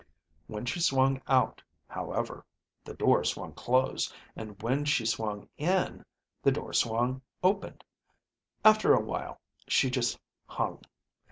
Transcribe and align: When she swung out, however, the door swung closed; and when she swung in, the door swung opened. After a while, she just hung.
When 0.47 0.65
she 0.65 0.79
swung 0.79 1.21
out, 1.27 1.61
however, 1.87 2.43
the 2.83 2.95
door 2.95 3.23
swung 3.23 3.53
closed; 3.53 4.11
and 4.35 4.59
when 4.63 4.83
she 4.83 5.05
swung 5.05 5.47
in, 5.59 6.03
the 6.41 6.51
door 6.51 6.73
swung 6.73 7.21
opened. 7.43 7.83
After 8.65 8.95
a 8.95 8.99
while, 8.99 9.39
she 9.67 9.91
just 9.91 10.17
hung. 10.47 10.81